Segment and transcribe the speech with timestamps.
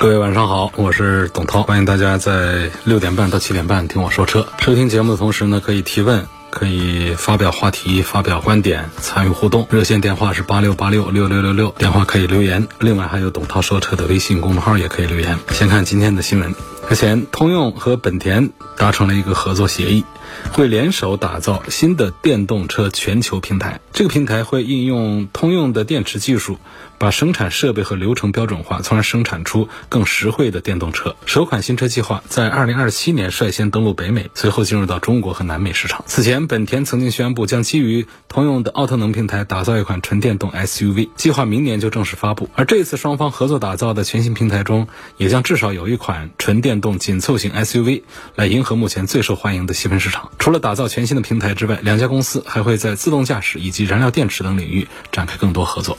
[0.00, 4.46] 各位晚上好，我是董涛，欢迎大家在六点半到七点半听我说车。
[4.58, 9.66] 收听节目的同时呢，可以提问，可以发表话题、发表观点、参与互动。
[9.68, 12.66] 热线电话是八六八六六六六六，电话可以留言。
[12.78, 15.38] 另外还有董涛说车的微信公众号也可以留言。
[15.50, 16.54] 先看今天的新闻。
[16.88, 20.06] 日前，通用和本田达成了一个合作协议，
[20.52, 23.80] 会联手打造新的电动车全球平台。
[23.92, 26.58] 这个平台会应用通用的电池技术。
[26.98, 31.16] 把生产设备和流程标准化，从而生产出更实惠的电动车。
[31.24, 36.04] 首款新车计划在二零二七年率先登陆北美，随后进入到中国和南美市场。
[36.06, 42.50] 此前，本田曾经宣布将基于通用的奥特能平台打造一款纯电动 SUV，计划明年就正式发布。
[42.54, 44.86] 而这次双方合作打造的全新平台中，
[45.16, 48.02] 也将至少有一款纯电动紧凑型 SUV，
[48.34, 50.19] 来迎合目前最受欢迎的细分市场。
[50.38, 55.98] 除了打造全新的平台之外，两家公司还会在自动驾驶以及燃料电池等领域展开更多合作。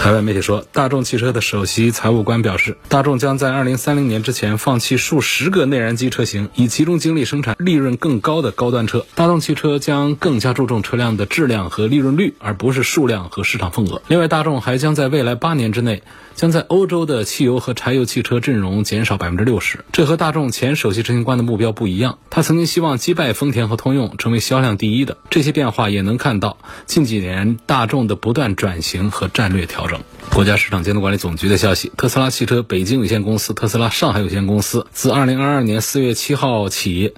[0.00, 9.06] 海外媒体说，大众汽车的首席财务官表示，大众将在二零三零年之前放弃数十个内燃机车型，以集中精力生产利润更高的高端车。
[9.14, 14.02] 大众汽车将更加注重车辆的质量和利润率，而不是数量和市场份额。
[14.08, 16.02] 另外，大众还将在未来八年之内，
[16.34, 19.84] 将在欧洲的汽油和柴油汽车阵容减少百分之六十。
[19.92, 22.18] 这和大众前首席执行官的目标不一样。
[22.30, 25.16] 他曾经希望击败丰田和通用，成为销量第一的。
[25.30, 30.00] 这些变化也能看到近几年大众的不断转型和战略调整。
[30.32, 37.14] 国家市场监督管理总局的消息，特斯拉汽车北京有限公司、特斯拉上海有限公司自二零二二年四月七号起。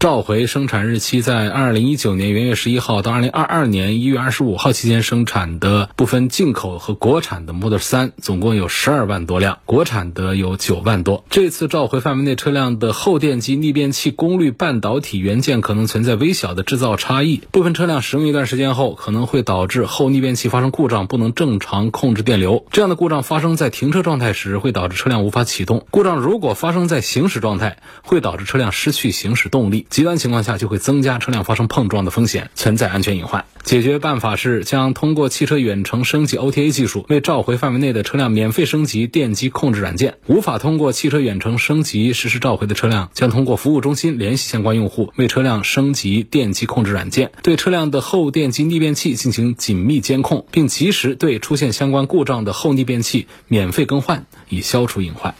[0.00, 11.22] 召回生产日期在二零一九年元月十一号到二零二二年一月二十五号期间生产的部分进口和国产的 Model 3，总共有十二万多辆，国产的有九万多。
[11.28, 22.64] 这次召回范围内车辆的后电机逆变器功率半导体元件可能存在微小的制造差异，部分车辆使用一段时间后，可能会导致后逆变器发生故障，不能正常控制电流。
[22.70, 29.88] 这样的故障发生在停车状态时，会导致车辆无法启动；故障如果发生在行驶状态，会导致车辆失去行驶动力。
[29.90, 33.44] 极端情况下就会增加车辆发生碰撞的风险，存在安全隐患。
[33.62, 40.14] 解决办法是将通过汽车远程升级 OTA 技术，为召回范围内的车辆免费升级电机控制软件。
[40.26, 55.34] 无法通过汽车远程升级实施召回的车辆，将通过服务中心联系相关用户，为车辆升级电机控制软件，对车辆的后电机逆变器进行紧密监控，并及时对出现相关故障的后逆变器免费更换，以消除隐患。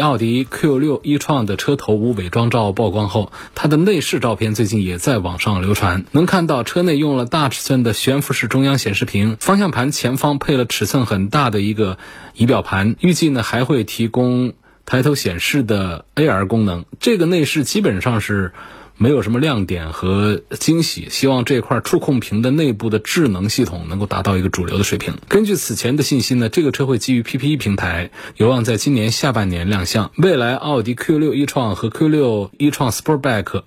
[0.00, 6.04] 奥迪 Q 六一创的车头无伪装照曝光后，它的内饰照片最近也在网上流传。
[6.12, 11.98] 能看到车内用了大尺寸的悬浮式中央显示屏，方向盘前方配了尺寸很大的一个
[12.34, 12.96] 仪表盘。
[13.00, 14.52] 预计呢还会提供
[14.86, 16.84] 抬头显示的 AR 功能。
[17.00, 18.52] 这个内饰基本上是。
[18.96, 25.14] 没有什么亮点和惊喜，希望这块触控屏的内部的智能系统能够达到一个主流的水平。
[25.28, 30.12] 根据此前的信息呢，这个车会基于 PPE 平台，有望在今年下半年亮相。
[30.16, 33.62] 未来奥迪 Q6 一创和 Q6 一创 Sportback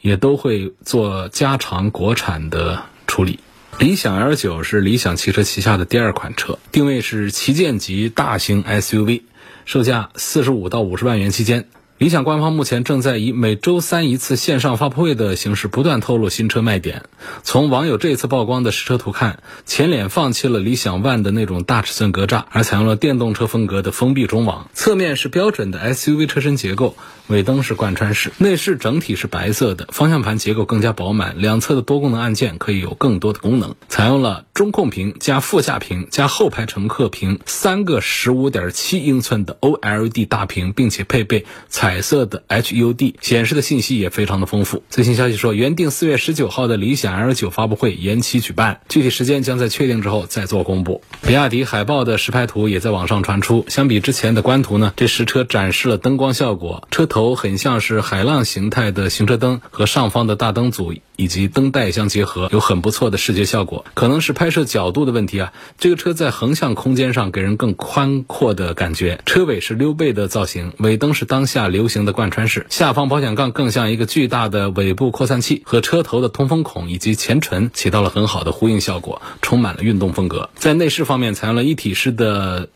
[0.00, 3.38] 也都会做加长国产的处理。
[3.78, 9.22] 理想 L9 是理想汽车旗下的第二款车，定位是旗舰级大型 SUV，
[9.64, 11.68] 售价四十五到五十万元期间。
[11.98, 17.02] 理想官方目前正在以每周三一次线上发布会的形式不断透露新车卖点。
[17.42, 24.70] 从网友这次曝光的实车图看，前脸放弃了理想 ONE 的那种大尺寸格栅，而采用了电动车风格的封闭中网。
[24.74, 26.94] 侧面是标准的 SUV 车身结构，
[27.26, 28.30] 尾灯是贯穿式。
[28.38, 33.74] 内饰整体是白色的，方向盘结构更加饱满，两侧的多功能按键可以有更多的功能。
[33.88, 41.87] 采用了中控屏加副驾屏加后排乘客屏三个十五点七英寸的 OLED 大屏，并且配备采。
[41.88, 44.82] 彩色的 HUD 显示的信息也非常的丰富。
[44.90, 51.00] 最新消息说，原定四月十九号的理想 L 九发布会延期举办，具体时间将在确定之后再做公布。
[51.22, 60.92] 比亚迪海豹的实拍图也在网上传出，相比之前的官图呢，这实车展示了灯光效果，车头很像是海浪形态的行车灯和上方的大灯组。
[61.18, 63.84] 以及灯带相结合，有很不错的视觉效果。
[63.94, 69.18] 可能是拍摄角度的问题啊，这个车在横向空间上给人更宽阔的感觉。
[69.26, 80.48] 车尾是溜背的造型，尾灯是当下流行的贯穿式，下方保险杠更像一个巨大的尾部扩散器，和车头的通风孔以及前唇起到了很好的呼应效果，充满了运动风格。
[80.54, 82.68] 在内饰方面，采用了一体式的。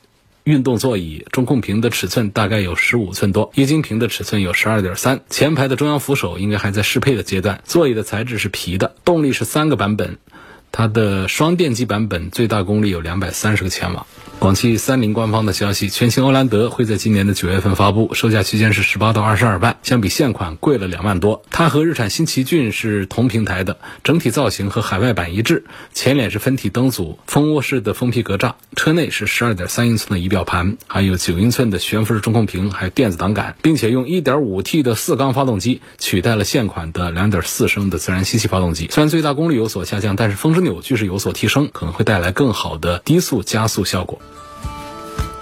[0.44, 5.20] 运动座椅，中控屏的尺寸大概有十五寸多，液晶屏的尺寸有十二点三。
[5.30, 10.18] 前排的中央扶手应该还在适配的阶段，座椅的材质是皮的，动力是三个版本。
[10.72, 14.06] 它的双电机版本最大功率有两百三十个千瓦。
[14.42, 21.44] 广汽三菱官方的消息，全新欧蓝德会在今年的九月份发布，售价区间是十八到二十二万，相比现款贵了两万多。
[21.52, 38.88] 它和日产新奇骏是同平台的，整体造型和海外版一致，前脸是分体灯组，蜂窝式的封皮格栅，车内是十二点三英寸的仪表盘，还有九英寸的悬浮式中控屏，还有电子挡杆，并且用一点五 T 的四缸发动机取代了现款的两点四升的自然吸气发动机。
[38.90, 44.20] 虽然最大功率有所下降，但是峰值扭矩是有所提升，可能会带来更好的低速加速效果。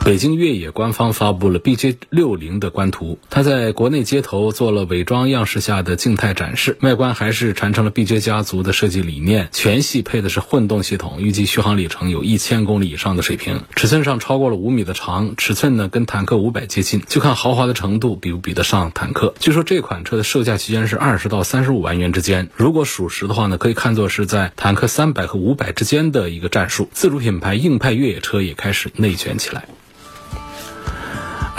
[0.02, 19.34] 北京越野官方发布了 BJ 六零的官图，它在国内街头做了伪装样式下的静态展示，外观还是传承了 BJ 家族的设计理念，全系配的是混动系统，预计续航里程有一千公里以上的水平，尺寸上超过了五米的长，尺寸呢跟坦克五百接近，就看豪华的程度比不比得上坦克。
[19.38, 26.88] 据说这款车的售价区间是二十到三十五万元之间，如果属实的话呢，可以看作是在坦克三百和五百之间的一个战术。
[26.90, 29.66] 自主品牌硬派越野车也开始内卷起来。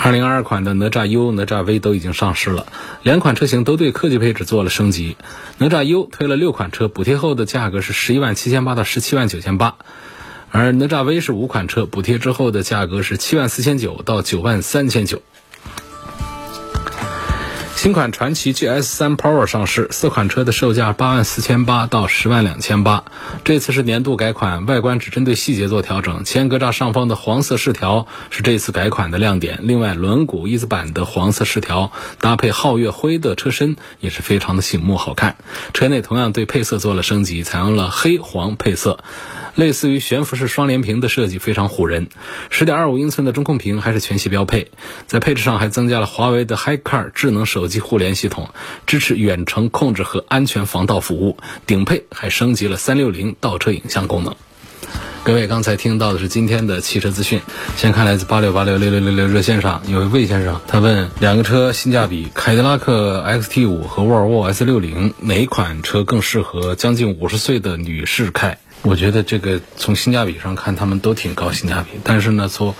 [0.04, 2.66] 二零二二款的哪吒 U、哪吒 V 都已经上市了，
[3.04, 5.16] 两款车型都对科技配置做了升级。
[5.58, 9.76] 哪吒 U 推了六款车，补贴后的价格是十一万七千八到十七万九千八，
[10.50, 15.22] 而哪吒 V 是五款车，补贴之后的价格是七万四千九到九万三千九。
[17.82, 23.02] 新款传祺 GS 三 Power 上市，四款车的售价八万四千八到十万两千八。
[23.42, 29.58] 这次是年度改款，外观只针对细节做调整，前格栅上方的黄色饰条是这次改款的亮点。
[29.62, 31.90] 另外，轮毂翼子板的黄色饰条
[32.20, 35.34] 搭配皓月灰的车身也是非常的醒目好看。
[35.74, 39.00] 车内同样对配色做了升级，采用了黑黄配色。
[39.54, 42.08] 类似于悬浮式双联屏的设计非常唬人，
[42.50, 44.68] 十点二五英寸的中控屏还是全系标配，
[45.06, 48.50] 在配置上还增加了华为的 HiCar 智能手机互联系统，
[48.86, 54.34] 支持远程控制和安全防盗服务，顶配还升级了三六零倒车影像功能。
[55.24, 57.40] 各位刚才听到的是今天的汽车资讯，
[57.76, 68.58] 先看来自八六八六六六六六热线上有一位先生，他问两个车性价比，凯迪拉克 XT 五和沃尔沃 S 六零哪款车更适合将近五十岁的女士开？
[68.82, 71.98] 我觉得这个从性价比上看，他们都挺高性价比。
[72.02, 72.74] 但是呢，从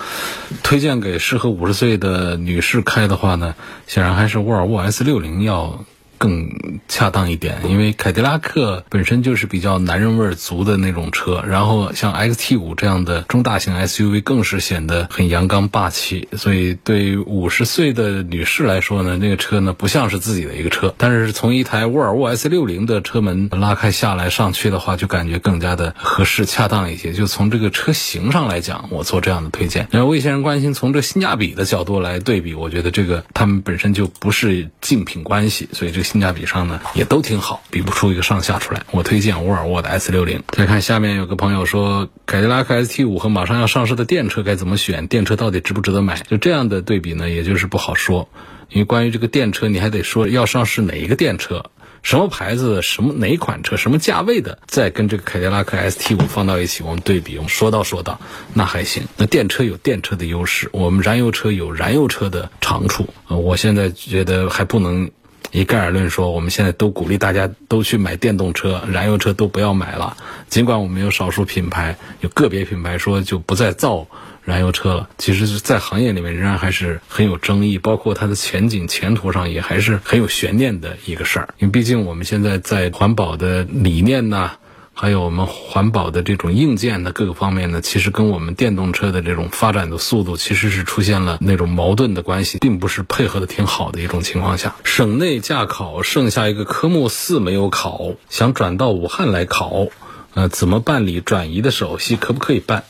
[0.61, 3.55] 推荐给适合五十岁的女士开的话呢，
[3.87, 5.85] 显然还是沃尔沃 S 六零要。
[6.17, 6.49] 更
[6.87, 20.93] 恰当一点，因为凯迪拉克本身就是比较男人味儿足的那种车，然后像 XT 五这样的中大型 SUV 更是显得很阳刚霸气，所以对五十岁的女士来说呢，那个车呢不像是自己的一个车。
[20.97, 27.13] 但是从一台沃尔沃 S 六零的车门拉开下来上去的话，就感觉更加的合适恰当一些。
[27.13, 29.87] 就从这个车型上来讲，我做这样的推荐。
[29.91, 38.83] 然后魏先生关心从这性价比的角度来对比，我觉得这个他们本身就不是竞品关系，所以这性价比上呢也都挺好，比不出一个上下出来。
[38.91, 40.43] 我推荐沃尔沃的 S 六零。
[40.49, 45.07] 再看下面有个朋友说，凯迪拉克 ST 五和马上要上市的电车该怎么选？
[45.07, 46.21] 电车到底值不值得买？
[46.29, 48.27] 就这样的对比呢，也就是不好说。
[48.69, 51.63] 因为关于这个电车，你还得说要上市哪一个电车，
[52.01, 58.19] 什么牌子，什么哪款车，什么价位的，再跟这个凯迪拉克 ST 五放到一起，我们对比，我们说道说道，
[58.53, 59.03] 那还行。
[59.15, 63.07] 那电车有电车的优势，我们燃油车有燃油车的长处。
[63.27, 65.11] 呃，我现在觉得还不能。
[65.53, 70.17] 一概而论说，我们现在都鼓励大家都去买电动车，燃油车都不要买了。
[70.49, 74.07] 尽管我们有少数品牌，有个别品牌说就不再造
[74.43, 81.53] 燃油车了，其实是在行业里面仍然还是很有争议，包括它的前景前途上也还是很有悬念的一个事儿。
[81.59, 84.51] 因为毕竟我们现在在环保的理念呢。
[84.95, 94.75] 还有我们环保的这种硬件的各个方面呢，其实跟我们电动车的这种发展的速度，其实是出现了那种矛盾的关系，并不是配合的挺好的一种情况下。
[94.83, 99.87] 省内驾考剩下一个科目四没有考，想转到武汉来考，
[100.35, 102.15] 呃，怎么办理转移的手续？
[102.15, 102.83] 可不可以办？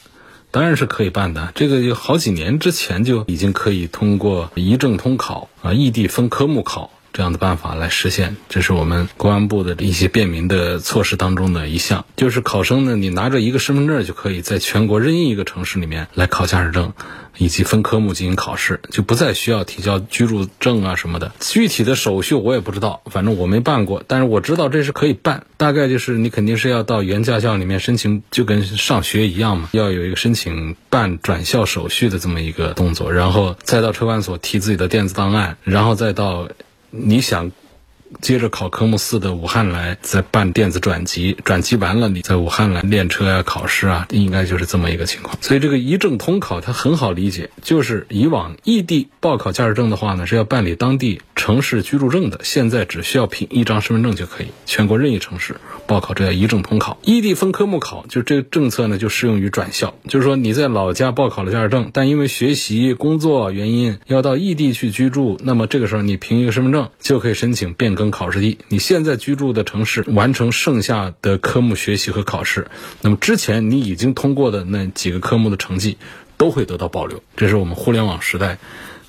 [0.51, 1.51] 当然是可以办的。
[1.55, 6.91] 这个有好几年之前就已经可以通过一证通考啊，异地分科目考。
[7.13, 12.05] 这样的办法来实现，这是我们公安部的一些便民的措施当中的一项。
[12.17, 16.93] 就是考生呢，你拿着一个身份证就可以在全国任意一个城市里面来考驾驶证，
[17.37, 21.31] 以及分科目进行考试，就不再需要提交居住证啊什么的。
[21.39, 25.45] 具体的手续我也不知道，反正我没办过，但是我知道这是可以办。
[25.57, 36.49] 大概就是你肯定是要到原驾校里面申请，就跟上学一样嘛，要有一个申请办转校手续的这么一个动作，然后再到车管所提自己的电子档案，然后再到。
[36.95, 37.51] 你想
[38.21, 45.37] 接着考科目四的武汉来，再办电子转籍，转籍完了你在武汉来练车啊、考试啊，应该就是这么一个情况。
[45.41, 56.97] 所以这个一证通考它很好理解，就是以往异地报考驾驶证的话呢，是要办理当地城市居住证的，现在只需要凭一张身份证就可以，全国任意城市报考这叫一证通考。
[57.03, 68.57] 异地分科目考，就这个政策呢就适用于转校，就是说你在老家报考了驾驶证，但因为学习、工作原因要到异地去居住，那么这个时候你凭一个身份证就可以申请变更考试地。
[68.69, 72.67] 你现在居住的城市完成剩下的科目学习和考试，
[73.01, 75.97] 那么之前你已经通过的那几个科目的成绩
[76.37, 77.21] 都会得到保留。
[77.35, 78.57] 这是我们互联网时代。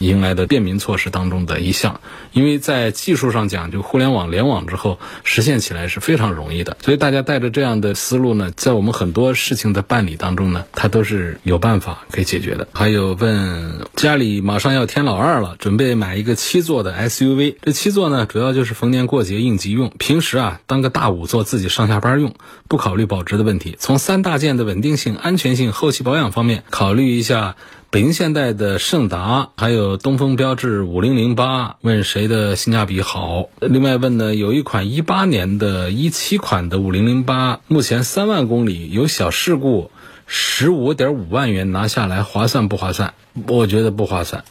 [0.06, 2.00] 迎来的便民措施当中的一项，
[2.32, 12.68] 因为在技术上讲，就互联网联网之后实现起来是非常容易的，所以大家带着这样的思路呢，在我们很多事情的办理当中呢，它都是有办法可以解决的。
[12.72, 22.34] 还有问家里马上要添老二了，准备买一个七座的 SUV，这七座呢，主要就是逢年过节应急用，平时啊当个大五座自己上下班用，
[22.68, 23.76] 不考虑保值的问题。
[23.78, 27.56] 从三大件的稳定性、安全性、后期保养方面考虑一下。
[27.94, 33.50] 北京现代的胜达，还有东风标致五零零八，问谁的性价比好？
[33.60, 39.92] 另外问呢，有一款一八年的一七款的五零零八，目前三万公里有小事故，
[40.26, 43.14] 十五点五万元拿下来划算不划算？
[43.46, 44.44] 我觉得不划算，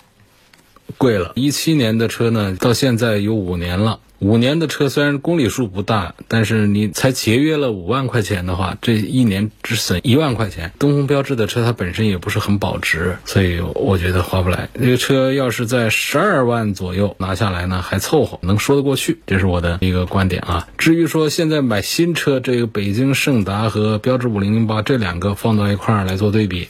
[0.97, 1.31] 贵了。
[1.35, 3.99] 一七年的车呢，到现在有五年了。
[4.19, 10.71] 五年的车虽然公里数不大，但是你才节约了五万块钱的话，这一年只损一万块钱。
[10.79, 14.69] 东风标致的车它本身也不是很保值，所以我觉得划不来。
[14.75, 19.19] 这个车要是在十二万左右拿下来呢，还凑合，能说得过去。
[19.27, 20.69] 这是我的一个观点啊。
[20.77, 26.69] 至于说现在买新车，这个北京胜达和标致五零零八这两个放到一块儿来做对比。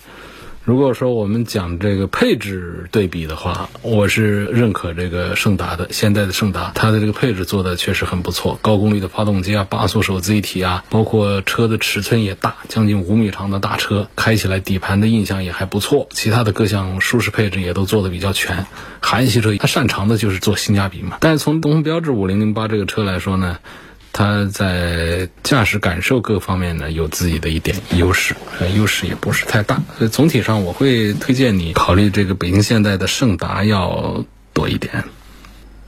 [0.65, 5.89] 如果说我们讲这个配置对比的话，我是认可这个胜达的。
[5.91, 16.07] 现在的胜达，它的这个配置做的确实很不错，高功率的发动机啊，八速手自一体啊，包括车的尺寸也大，将近五米长的大车，开起来底盘的印象也还不错。
[16.11, 18.65] 其他的各项舒适配置也都做的比较全。
[19.01, 21.17] 韩系车它擅长的就是做性价比嘛。
[21.19, 23.57] 但是从东风标致五零零八这个车来说呢。
[24.13, 29.81] 它在驾驶感受各方面呢，有自己的一点优势，呃，优势也不是太大。
[29.97, 35.03] 所以总体上，我会推荐你考虑这个北京现代的胜达要多一点。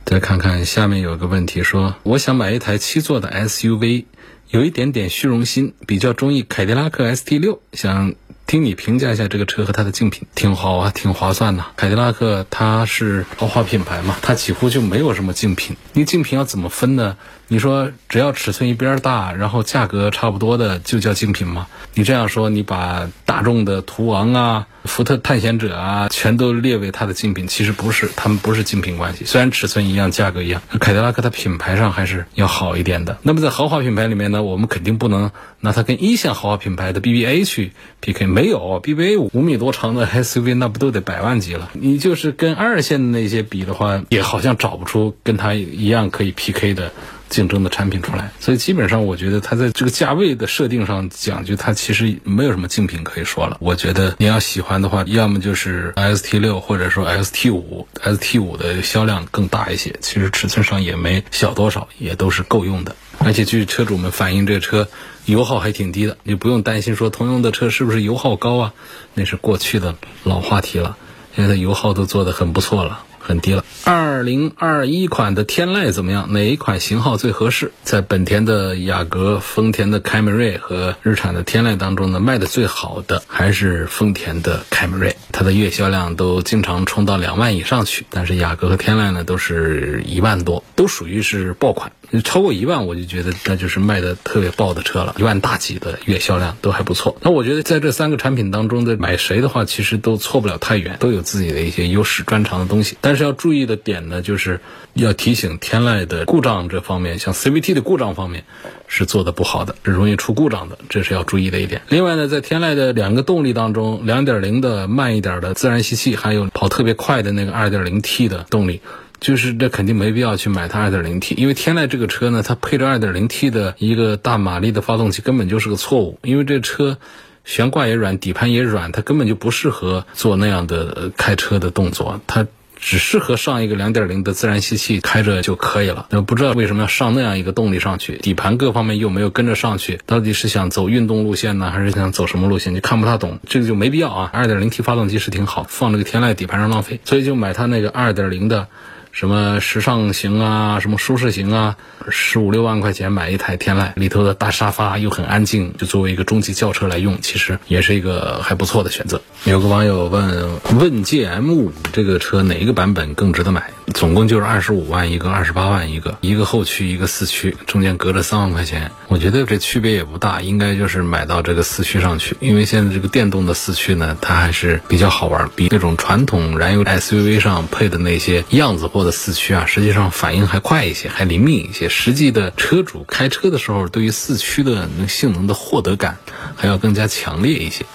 [0.03, 4.05] 再看看下面有个问题说，我想买一台七座的 SUV，
[4.50, 8.15] 有一点点虚荣心，比较中意凯迪拉克 ST 六，想。
[8.48, 11.65] 听你评价一下这个车和它的竞品，挺好啊，挺划算的。
[11.75, 15.75] 凯迪拉克它是豪华品牌嘛，它几乎就没有什么竞品。
[15.94, 17.17] 你竞品要怎么分呢？
[17.48, 21.68] 你说只要尺寸一边大，然后价格差不多的就叫竞品吗？
[21.94, 29.25] 你这样说，你把大众的途昂啊、福特探险者啊全都列为它的竞品，其实不是，他们不是竞品关系。
[29.25, 33.18] 虽然尺寸一样，价格一样，凯迪拉克它品牌上还是要好一点的。
[33.22, 37.72] 那么在豪华品牌里面呢，我们肯定不能拿它跟一线豪华品牌的 BBA 去
[38.02, 38.25] PK。
[38.25, 41.70] 没有 BBA 五米多长的 SUV，那不都得百万级了？
[41.74, 46.92] 你就是跟二线的那些比的话，也好像找不出跟它一样可以 PK 的
[47.36, 48.32] 竞争的产品出来。
[48.39, 53.58] 所以基本上，我觉得它在这个价位的设定上讲，就它其实没有什么竞品可以说了。
[53.60, 62.96] 我觉得你要喜欢的话，要么就是 ST 六，或者说 ST 五，ST 五的销量更大一些，其实尺寸上也没小多少，也都是够用的。
[63.20, 64.88] 而且据车主们反映，这车。
[65.25, 68.74] 油耗还挺低的，你不用担心说通用的车是不是油耗高啊？
[69.15, 70.98] 那是过去的老话题了。
[71.36, 73.65] 现在油耗都做得很不错了，很低了。
[73.84, 76.32] 二零二一款的天籁怎么样？
[76.32, 77.72] 哪一款型号最合适？
[77.84, 88.05] 在本田的雅阁、丰田的凯美瑞和日产的天籁当中呢，卖的最好的还是丰田的凯美瑞，它的月销量都经常冲到两万以上去。
[88.10, 91.91] 但是雅阁和天籁呢，都是一万多，都属于是爆款。
[92.24, 95.15] 超过一万，我就觉得那就是卖的特别爆的车了。
[95.17, 97.17] 一万大几的月销量都还不错。
[97.22, 102.96] 那我觉得在这三个产品当中的买谁的话，其实都错不了太远，都有自己的一些优势专长的东西。
[103.01, 104.60] 但是要注意的点呢，就是
[104.94, 108.44] 要提醒天籁的故障这方面，像 CVT 的故障方面
[108.88, 111.82] 是做的不好的，容易出故障的，这是要注意的一点。
[111.90, 118.82] 另外呢，在天籁的两个动力当中，两点零的慢一点的自然吸气，还有跑特别快的那个二点零 T 的动力。
[119.22, 126.20] 就是这肯定没必要去买它 2.0T，因为天籁这个车呢，它配着 2.0T 的一个大马力的发动机，根本就是个错误。
[126.22, 126.98] 因为这车
[127.46, 132.46] 悬挂也软，底盘也软，它根本就不适合做那样的开车的动作，它
[132.86, 136.06] 只适合上一个两点零的自然吸气开着就可以了。
[136.12, 142.75] 那不知道为什么要上那样一个动力上去，底盘各方面又没有跟着上去，到底是想走运动路线呢，还是想走什么路线？
[142.75, 144.30] 就看不大懂，这个就没必要啊。
[144.32, 148.68] 二点零 T 发动机是挺好，放这个天籁底盘上浪费，所以就买它那个二点零的。
[149.16, 151.78] 什么时尚型啊，什么舒适型啊，
[152.10, 159.22] 十五六万块钱买一台天籁，里头的大沙发又很安静，就作为一个中级轿车来用，其实也是一个还不错的选择。
[159.46, 163.72] 有个网友问：问界 M 五这个车哪一个版本更值得买？
[163.94, 168.92] 总共就是二十五万一个，二十八万一个，一个后驱，一个四驱，中间隔着三万块钱。
[169.08, 181.88] 我觉得这区别也不大，应该就是买到这个四驱上去，因为现在这个电动的四驱呢，它还是比较好玩，比那种传统燃油 SUV 上配的那些样子货的四驱啊，实际上反应还快一些，还灵敏一些。
[181.88, 186.18] 实际的车主开车的时候，对于四驱的那性能的获得感
[186.56, 187.86] 还要更加强烈一些。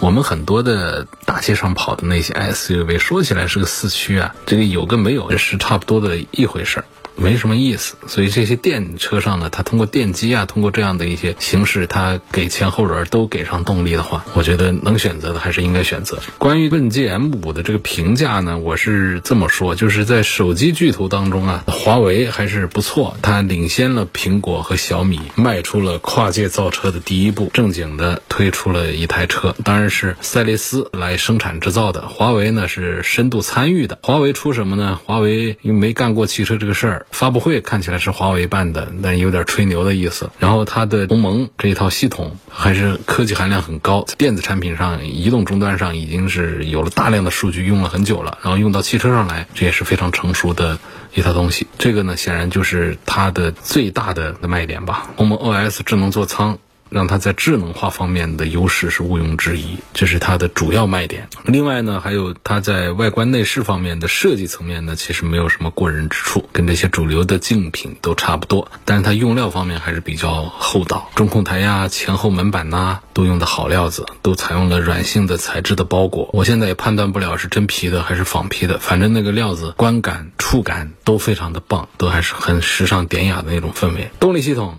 [0.00, 6.84] 我们很多的大街上跑的那些 SUV，说起来是个四驱啊，这个有跟没有是差不多的一回事儿。
[7.16, 16.18] 没什么意思，所以这些电车上呢，它通过电机啊，通过这样的一些形式，它给前后轮都给上动力的话，我觉得能选择的还是应该选择。
[16.38, 33.98] 关于问界 M 五的这个评价呢，我是这么说，就是在手机巨头当中啊，华为还是不错，它领先了苹果和小米，迈出了跨界造车的第一步，正经的推出了一台车，当然是赛力斯来生产制造的，华为呢是深度参与的。
[34.02, 34.98] 华为出什么呢？
[35.04, 36.99] 华为因为没干过汽车这个事儿。
[37.10, 40.30] 发布会看起来是华为办的，但有点吹牛的意思。
[40.38, 48.38] 然后它的鸿蒙这一套系统还是科技含量很高，电子产品上、移动终端上已经是有了大量的数据，用了很久了。
[48.42, 50.78] 然后用到汽车上来，这也是非常成熟的
[51.14, 51.66] 一套东西。
[51.78, 55.08] 这个呢，显然就是它的最大的卖点吧。
[55.16, 56.58] 鸿蒙 OS 智能座舱。
[56.90, 61.28] 让它在智能化方面的优势是毋庸置疑，这是它的主要卖点。
[61.44, 68.70] 另外呢，还有它在外观内饰方面的设计层面呢，其实没有什么过人之处，跟这些主流的竞品都差不多。
[68.84, 76.28] 但是它用料方面还是比较厚道，中控台呀、前后门板呐，都用的好料子，都采用了软性的材质的包裹。
[76.32, 84.10] 我现在也判断不了是真皮的还是仿皮的，反正那个料子观感、触感都非常的棒，都还是很时尚典雅的那种氛围。
[84.18, 84.78] 动力系统。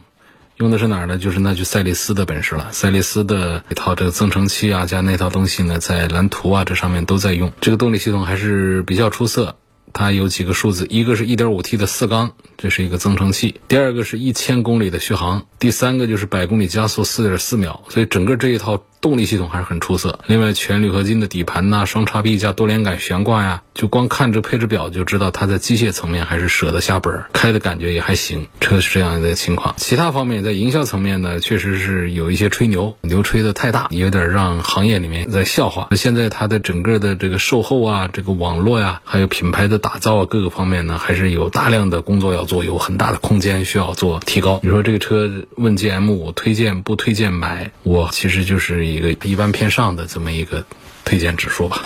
[0.61, 1.17] 用的是哪儿呢？
[1.17, 2.71] 就是那句赛力斯的本事了。
[2.71, 7.51] 赛力斯的一套这个增程器啊，加那套东西呢，在蓝图啊这上面都在用。
[7.61, 9.55] 这个动力系统还是比较出色。
[9.91, 17.83] 它有几个数字，一个是 1.5T 的四缸，这是一个增程器；第二个是一千公里的续航；第三个就是百公里加速4.4秒。
[17.89, 18.83] 所以整个这一套。
[19.01, 20.19] 动力系统还是很出色。
[20.27, 28.47] 另外，全铝合金的底盘呐，双叉臂加多连杆悬挂呀，就光看这配置表就知道它在机械层面还是舍得下本儿，开的感觉也还行。
[28.59, 29.73] 车是这样的情况。
[29.77, 35.87] 其他方面，在营销层面呢，确实是有一些吹牛，牛吹的太大，有点让行业里面在笑话。
[35.95, 44.59] 现在它的整个的这个售后啊，这个网络呀，还有品牌的打造啊，各个方面呢，还是有大量的工作要做，有很大的空间需要做提高。
[44.61, 47.71] 你说这个车问 G M 五推荐不推荐买？
[47.81, 48.90] 我其实就是。
[48.91, 50.63] 一个一般偏上的这么一个
[51.05, 51.83] 推荐指数吧。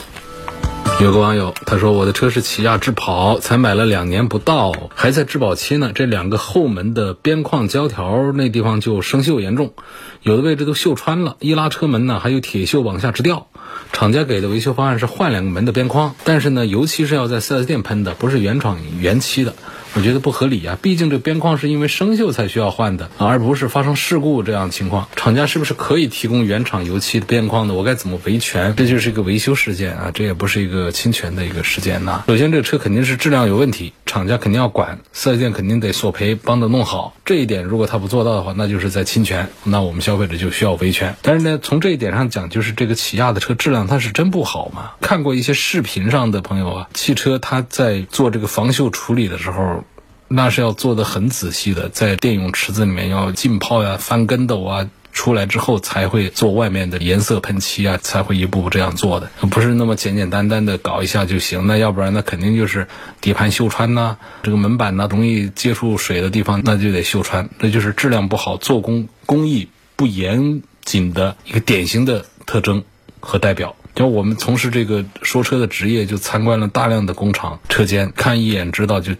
[1.01, 5.91] 有个网友他说：“我的车是起亚智跑，才买了两年不到，还在质保期呢。
[5.93, 9.73] 这两个后门的边框胶条那地方就生锈严重，
[10.21, 11.35] 有的位置都锈穿了。
[11.41, 13.47] 一拉车门呢，还有铁锈往下直掉。
[13.91, 19.53] 厂家给的维修方案是换两个门的边框，但是呢，油漆是要在 4S 店喷的，不是原厂原漆的。”
[19.95, 25.07] 我觉得不合理啊，毕竟这边框是因为生锈才需要换的，而不是发生事故这样情况。
[25.15, 27.73] 厂家是不是可以提供原厂油漆的边框的？
[27.73, 28.73] 我该怎么维权？
[28.75, 32.25] 这就是一个维修事件啊，这也不是一个侵权的一个事件呐。
[32.27, 37.15] 首先，这个车肯定是质量有问题，厂家肯定要管，四 S 店肯定得索赔，帮着弄好。
[37.23, 41.15] 这一点如果他不做到的话，那就是在侵权，那我们消费者就需要维权。
[41.21, 44.91] 但是呢，从这一点上讲，就是这个起亚的车质量它是真不好嘛？
[44.99, 49.84] 看过一些视频上的朋友啊，汽车它在做这个防锈处理的时候。
[50.27, 61.67] 那是要做的很仔细的，在电泳池子里面要浸泡呀、翻跟斗啊，出来之后才会做外面的颜色喷漆啊，才会一步步这样做的，不是那么简简单单的搞一下就行。
[61.67, 62.87] 那要不然那肯定就是
[63.21, 72.83] 底盘锈穿呐，这个门板呐容易接触水的地方那就得锈穿，这就是质量不好、做工工艺不严谨的一个典型的特征
[73.19, 73.75] 和代表。
[73.93, 79.13] 就我们从事这个说车的职业，就参观了大量的工厂车间，看一眼知道就。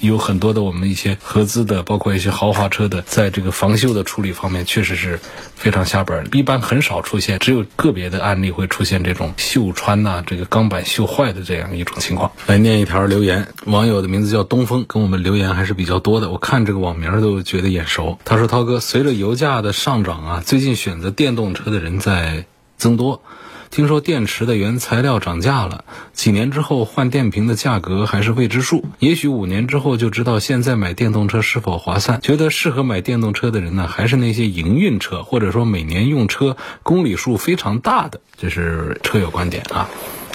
[0.00, 5.20] 有很多的我们一些合资的，包括一些豪华车的，在这个防锈的处理方面，确实是
[5.54, 6.26] 非常下本。
[6.32, 12.32] 一般很少出现，只有个别的案例会出现这种锈穿呐，这个钢板锈坏的这样一种情况。
[12.46, 16.30] 来念一条留言，网友的名字叫东风，跟我们留言还是比较多的。
[16.30, 18.18] 我看这个网名都觉得眼熟。
[18.24, 22.46] 他说：“涛哥，随着油价的上涨啊，最近选择电动车的人在
[22.78, 23.22] 增多。”
[23.70, 28.84] 听说电池的原材料涨价了，几年之后换电瓶的价格还是未知数。
[28.98, 32.20] 也许五年之后就知道现在买电动车是否划算。
[32.20, 38.20] 觉得适合买电动车的人呢，还是那些营运车，或者说每年用车公里数非常大的。
[38.36, 39.88] 这是车友观点啊，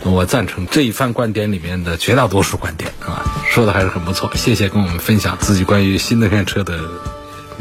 [0.06, 3.21] 我赞成这一番观点里面的绝大多数观点啊。
[3.50, 4.32] 说的还是很不错。
[4.36, 6.80] 谢谢跟我们分享自己关于新能源车的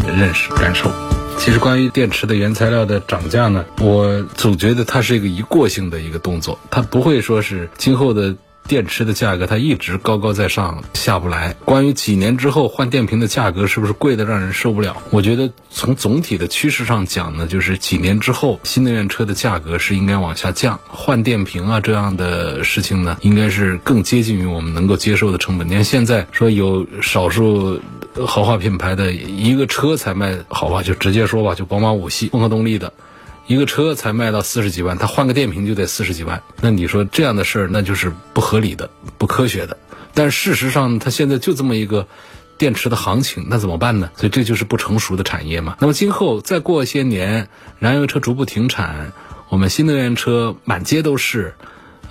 [0.06, 1.13] 认识感受。
[1.38, 8.34] 其实关于电池的原材料的涨价呢，我总觉得它是一个一过性的一个动作，它不会说是今后的。
[8.66, 11.54] 电池的价格它一直高高在上，下不来。
[11.64, 14.96] 关于几年之后换电瓶的价格是不是贵的让人受不了？
[15.10, 25.68] 我觉得从总体的趋势上讲呢，就是几年之后新能源车的价格是应该往下降，换电瓶啊这样的事情呢，应该是更接近于我们能够接受的成本。
[25.68, 27.80] 你看现在说有少数
[28.26, 32.92] 豪华品牌的一个车才卖，好吧，就直接说吧，就宝马五系混合动力的。
[33.46, 39.76] 一个车才卖到四十几万，他换个电瓶就得四十几万，那你说这样的事儿，那就是不合理的、不科学的。
[40.14, 42.06] 但事实上，他现在就这么一个
[42.56, 44.10] 电池的行情，那怎么办呢？
[44.16, 45.76] 所以这就是不成熟的产业嘛。
[45.80, 49.12] 那么今后再过些年，燃油车逐步停产，
[49.48, 51.54] 我们新能源车满街都是。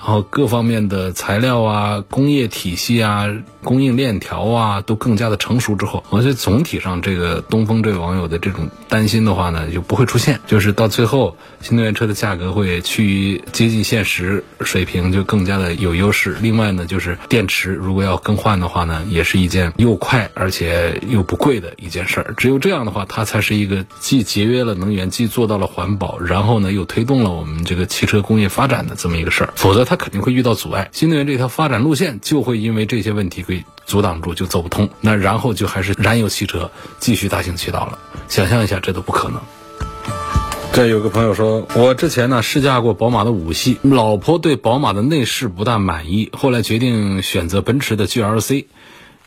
[0.05, 3.25] 然后各方面的材料啊、工业体系啊、
[3.63, 10.41] 供应链条啊都更加的成熟之后，我觉得总体上这个东风这位网友的这种担心的话呢，就不会出现。
[10.45, 16.35] 就是到最后，新能源车的价格会趋于接近现实水平，就更加的有优势。
[16.41, 22.33] 另外呢，就是电池如果要更换的话呢，也是一件又快而且又不贵的一件事儿。
[22.35, 29.53] 只有这样的话，它才是一个既节约了能源，既做到了环保，然后呢又推动了我们这个汽车工业发展的这么一个事儿。
[29.55, 29.92] 否则它。
[29.93, 34.89] 它肯定会遇到阻碍，新能源这条发展路线就会因为这些问题给阻挡住，就走不通。
[35.01, 37.99] 那然后就还是燃油汽车继续大行其道了。
[38.27, 39.39] 想象一下，这都不可能。
[40.73, 48.65] 这有个朋友说，我之前呢试驾过宝马的五系，老婆对宝马的内饰不大满意，后来决定选择奔驰的 GLC。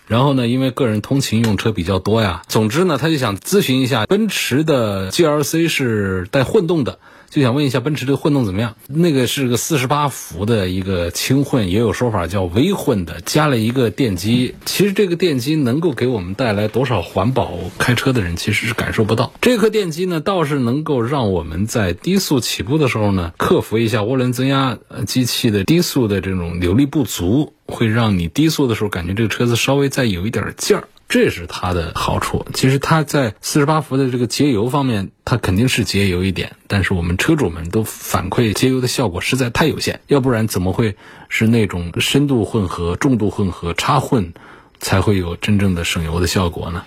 [0.08, 6.98] 然后呢，因为个人通勤用车比较多呀，总之呢，他就想咨询一下，奔驰的 GLC 是带混动的。
[7.30, 8.76] 就想问一下，奔驰这个混动怎么样？
[8.86, 14.54] 那个是个四十八伏的一个轻混，也有说法叫微混的，加了一个电机。
[14.64, 17.52] 其实这个电机能够给我们带来多少环保？
[17.78, 19.32] 开车的人其实是感受不到。
[19.40, 30.88] 这颗电机呢，倒是能够让我们在低速起步的时候呢，克服一下涡轮增压机器的低速的这种扭力不足，会让你低速的时候感觉这个车子稍微再有一点劲儿。
[31.08, 32.44] 这是它的好处。
[32.52, 36.56] 其实它在四十八伏的这个节油方面，它肯定是节油一点。
[36.66, 40.96] 但是我们车主们都反馈节油的效果实在太有限，要不然怎么会
[41.28, 44.34] 是那种深度混合、重度混合、插混
[44.80, 46.82] 才会有真正的省油的效果呢？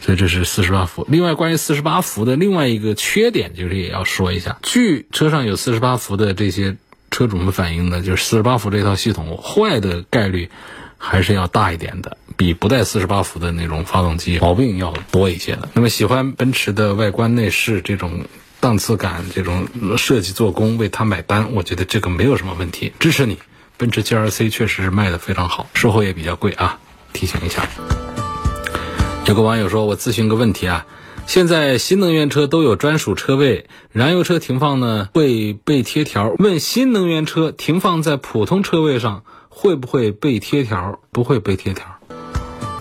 [0.00, 1.04] 所以这是四十八伏。
[1.08, 4.58] 另外，关于四十八伏的另外一个缺点，就是也要说一下。
[4.62, 6.76] 据车上有四十八伏的这些
[7.10, 10.48] 车主们反映呢，就是四十八伏这套系统坏的概率。
[10.96, 15.68] 还是要大一点的，比不带四十八伏的那种发动机毛病要多一些的。
[15.74, 18.24] 那么喜欢奔驰的外观内饰这种
[18.60, 19.66] 档次感、这种
[19.96, 23.38] 设计做工，为它买单，我觉得这个没有什么问题，支持你。
[23.76, 26.78] 奔驰 GLC 确实是卖的非常好，售后也比较贵啊，
[27.12, 27.68] 提醒一下。
[29.26, 30.86] 有个网友说，我咨询个问题啊，
[31.26, 39.22] 现在新能源车都有专属车位，燃油车停放呢会被贴条，问新能源车停放在普通车位上。
[39.56, 40.98] 会不会被贴条？
[41.12, 41.93] 不会被贴条。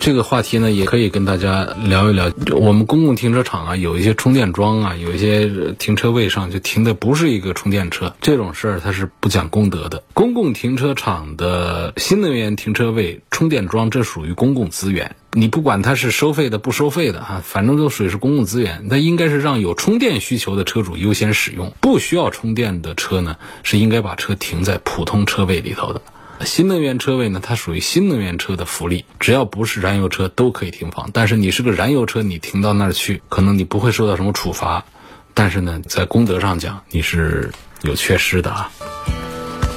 [0.03, 2.29] 这个话题呢，也可以跟大家聊一聊。
[2.57, 10.03] 我们公共停车场啊，有一些充电桩啊，有一些停车位上就停的不是一个充电车，这种事儿它是不讲公德的。
[10.13, 18.83] 公共停车场的新能源停车位、充电桩，这属于公共资源，你不管它是收费的不收费的啊，反正都属于是公共资源。
[18.89, 26.01] 那应该是让有充电需求的车主优先使用，不需要充电的车呢，是应该把车停在普通车位里头的。
[26.45, 31.09] 新能源车位呢，它属于新能源车的福利，只要不是燃油车都可以停放。
[31.13, 34.85] 但是你是个燃油车，你停到那儿去，可能你不会受到什么处罚，
[35.33, 37.51] 但是呢，在功德上讲，你是
[37.81, 38.71] 有缺失的啊。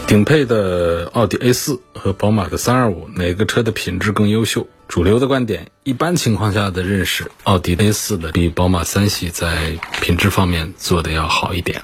[0.06, 4.68] 顶配的奥迪 A 四和宝马的三二五，哪个车的品质更优秀？
[4.86, 11.82] 主流的观点，一般情况下的认识，奥迪 A 四的比宝马三系在品质方面做的要好一点。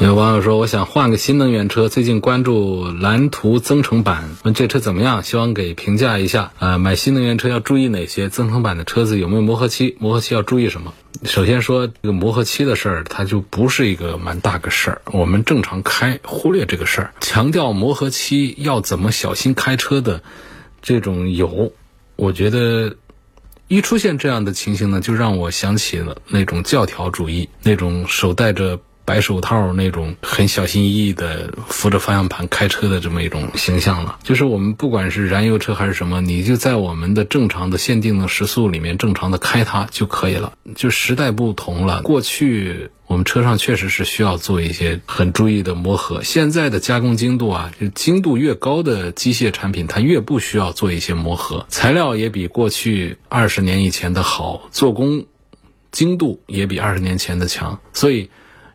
[0.00, 5.22] 有网友说：“我想换个新能源车，最近关注蓝图增程版，问这车怎么样？
[5.22, 6.52] 希望给评价一下。
[6.58, 8.28] 啊，买新能源车要注意哪些？
[8.28, 9.96] 增程版的车子有没有磨合期？
[10.00, 10.92] 磨合期要注意什么？
[11.22, 15.02] 首先说这个磨合期的事儿，它就不是一个蛮大个事儿。
[15.06, 17.14] 我们正常开，忽略这个事儿。
[17.20, 20.22] 强调磨合期要怎么小心开车的
[20.82, 21.72] 这种有，
[22.16, 22.96] 我觉得
[23.68, 34.18] 一出现这样的情形呢，就让我想起了那种教条主义，那种手带着。”白手套那种很小心翼翼的扶着方向盘开车的这么一种形象了。
[34.22, 40.52] 就是我们不管是燃油车还是什么，你就在我们的正常的限定的时速里面正常的开它就可以了。
[40.74, 42.90] 就时代不同了，过去。
[43.06, 46.22] 我们车上确实是需要做一些很注意的磨合。
[46.22, 55.26] 现在的加工精度啊，就精度越高的机械产品，它越不需要做一些磨合，材料也比过去二十年以前的好，做工
[55.92, 57.78] 精度也比二十年前的强。
[57.92, 58.30] 所以，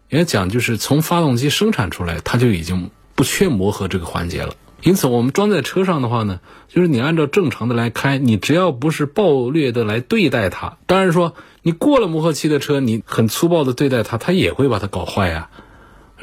[0.10, 4.54] 也讲就是从发动机生产出来，它就已经不缺磨合这个环节了。
[4.82, 15.50] 因此，我们装在车上的话呢，就是你按照正常的来开，你只要不是暴虐的来对待它，当然说你过了磨合期的车，你很粗暴的对待它，它也会把它搞坏呀。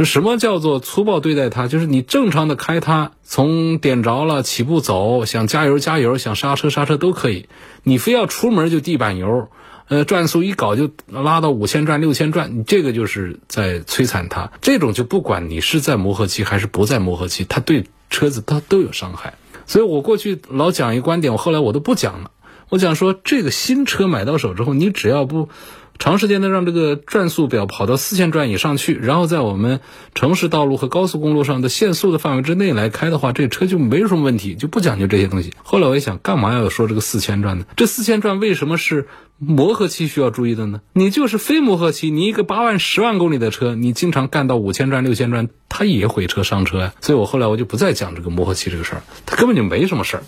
[0.05, 1.69] 什么叫做粗暴对待它？
[1.69, 7.49] 就是你正常的开它，从点着了起步走，想加油加油，想刹车刹车都可以。
[7.83, 9.49] 你非要出门就地板油，
[9.89, 14.51] 呃，转速一搞就拉到五千转六千转，你这个就是在摧残它。
[14.61, 17.85] 这种就不管你是在磨合期还是不在磨合期，它对。
[18.09, 19.35] 车子它都有伤害，
[19.67, 22.31] 所以我过去老讲一个观点，我后来我都不讲了。
[22.69, 25.49] 我讲说，这个新车买到手之后，你只要不
[25.99, 29.81] 长时间的让这个转速表跑到四千转以上去，然后在我们
[30.15, 35.53] 城市道路和高速公路上的限速的范围之内来开的话，这车就没什么问题，就不讲究这些东西。
[35.63, 37.65] 后来我一想，干嘛要说这个四千转呢？
[37.77, 39.07] 这四千转为什么是？
[39.39, 46.95] 磨合期需要注意的呢，你就是非磨合期，你一个八万、十万公里的车，你经常干到五千转、六千转，它也毁车伤车呀。
[47.03, 50.23] 所以我后来我就不再讲这个磨合期这个事儿，它根本就没什么事儿，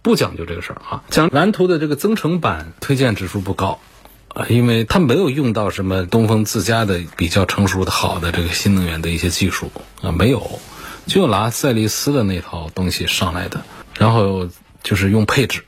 [0.00, 1.02] 不讲究这个事儿啊。
[1.10, 3.80] 讲蓝图的这个增程版推荐指数不高，
[4.48, 10.60] 因为它没有用到什么东风自家的比较成熟的好的这个新能源的一些技术啊，没有，
[11.06, 13.62] 就拿赛力斯的那套东西上来的，
[13.98, 14.48] 然后
[14.82, 15.64] 就是用配置，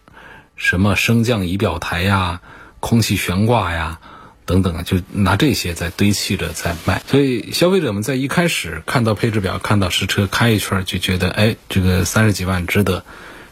[0.56, 2.40] 什么升降仪表台呀。
[2.80, 3.98] 空气悬挂呀，
[4.44, 13.02] 等等，就拿这些在堆砌着在卖，所以消费者们在一开始看到配置表、看到实车开一圈就觉得，哎，这个三十几万值得。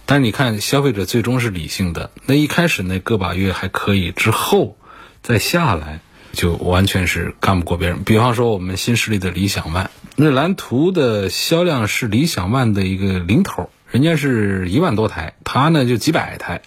[0.05, 4.77] 但是你看，消费者最终是理性的，那一开始那个把月还可以，之后
[5.23, 6.01] 再下来
[6.33, 8.03] 就完全是干不过别人。
[8.05, 16.63] 比方说我们新势力的理想 ONE，那蓝图的销量是理想 ONE 的一个零头，人家是一万多台，它呢就几百台。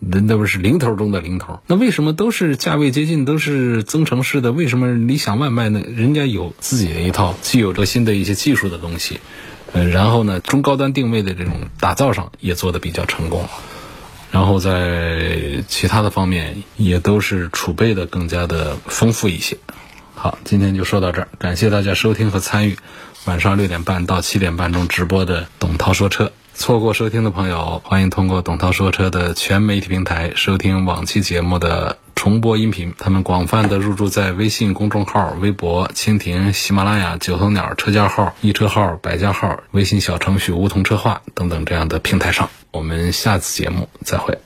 [0.00, 4.52] 那那不是零头中的零头，那为什么都是价位接近，都是增程式的？
[4.52, 5.82] 为什么理想 ONE 卖呢？
[5.84, 9.18] 人家有自己的一套既有着新的一些技术的东西，
[9.72, 13.48] 呃，然后呢，中高端定位的这种打造上也做的比较成功，
[14.30, 19.56] 然后在其他的方面也都是储备的更加的丰富一些。
[20.14, 22.76] 好，今天就说到这儿，感谢大家收听和参与
[23.26, 26.32] 晚上六点半到七点半钟直播的董涛说车。
[26.58, 32.92] 错过收听的朋友，欢迎通过董涛说车的全媒体平台收听往期节目的重播音频。
[32.98, 42.50] 他们广泛的入驻在微信公众号、微博、蜻蜓、喜马拉雅、九头鸟车架号、易车号、百家号、微信小程序梧桐车话等等这样的平台上。
[42.72, 44.38] 我们下次节目再会。